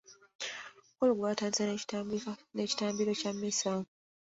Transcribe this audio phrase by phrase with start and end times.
[0.79, 1.63] Omukolo gwatandise
[3.05, 3.71] n'ekitambiro kya mmisa.